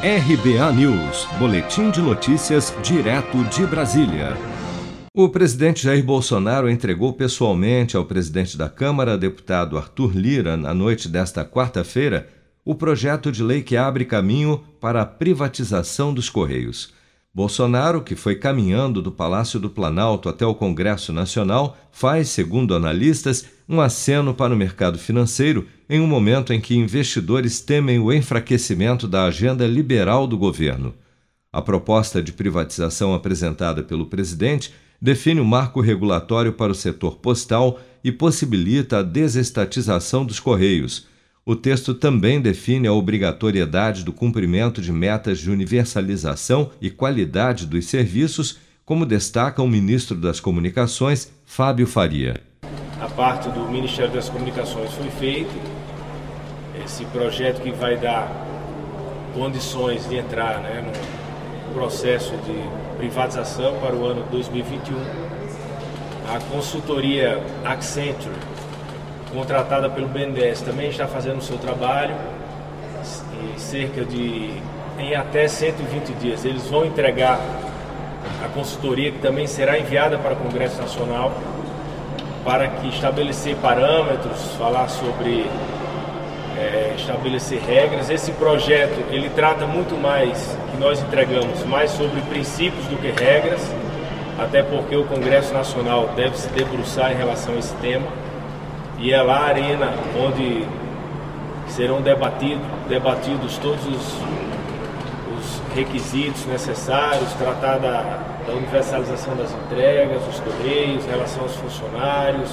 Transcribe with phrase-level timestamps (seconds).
[0.00, 4.36] RBA News, Boletim de Notícias, direto de Brasília.
[5.12, 11.08] O presidente Jair Bolsonaro entregou pessoalmente ao presidente da Câmara, deputado Arthur Lira, na noite
[11.08, 12.28] desta quarta-feira,
[12.64, 16.94] o projeto de lei que abre caminho para a privatização dos Correios.
[17.34, 23.46] Bolsonaro, que foi caminhando do Palácio do Planalto até o Congresso Nacional, faz, segundo analistas,
[23.68, 29.06] um aceno para o mercado financeiro em um momento em que investidores temem o enfraquecimento
[29.06, 30.94] da agenda liberal do governo.
[31.52, 37.16] A proposta de privatização apresentada pelo presidente define o um marco regulatório para o setor
[37.16, 41.06] postal e possibilita a desestatização dos Correios
[41.48, 47.86] o texto também define a obrigatoriedade do cumprimento de metas de universalização e qualidade dos
[47.86, 52.38] serviços, como destaca o ministro das Comunicações, Fábio Faria.
[53.00, 55.50] A parte do Ministério das Comunicações foi feita,
[56.84, 58.30] esse projeto que vai dar
[59.32, 60.92] condições de entrar né,
[61.66, 64.98] no processo de privatização para o ano 2021.
[66.28, 68.36] A consultoria Accenture
[69.32, 72.14] contratada pelo BNDES, também está fazendo o seu trabalho,
[73.56, 74.52] e cerca de
[74.98, 76.44] em até 120 dias.
[76.44, 77.38] Eles vão entregar
[78.44, 81.32] a consultoria que também será enviada para o Congresso Nacional
[82.44, 85.46] para que estabelecer parâmetros, falar sobre
[86.56, 88.10] é, estabelecer regras.
[88.10, 93.60] Esse projeto ele trata muito mais que nós entregamos mais sobre princípios do que regras,
[94.38, 98.06] até porque o Congresso Nacional deve se debruçar em relação a esse tema
[99.00, 100.66] e é lá a arena onde
[101.68, 104.14] serão debatido, debatidos todos os,
[105.36, 112.50] os requisitos necessários, tratar da, da, universalização das entregas, dos correios, relação aos funcionários.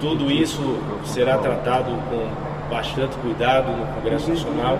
[0.00, 4.78] Tudo isso será tratado com bastante cuidado no Congresso Nacional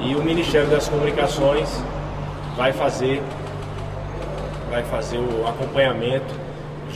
[0.00, 1.82] e o Ministério das Comunicações
[2.56, 3.22] vai fazer
[4.68, 6.34] vai fazer o acompanhamento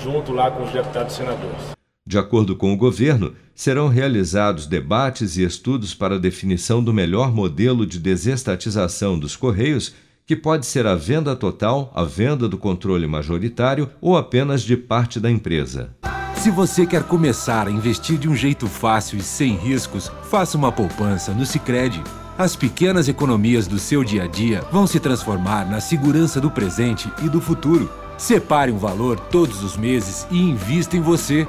[0.03, 1.76] junto lá com os deputados e senadores.
[2.07, 7.33] De acordo com o governo, serão realizados debates e estudos para a definição do melhor
[7.33, 9.93] modelo de desestatização dos Correios,
[10.25, 15.19] que pode ser a venda total, a venda do controle majoritário ou apenas de parte
[15.19, 15.91] da empresa.
[16.37, 20.71] Se você quer começar a investir de um jeito fácil e sem riscos, faça uma
[20.71, 22.01] poupança no Sicredi.
[22.39, 27.11] As pequenas economias do seu dia a dia vão se transformar na segurança do presente
[27.25, 27.91] e do futuro.
[28.17, 31.49] Separe um valor todos os meses e invista em você.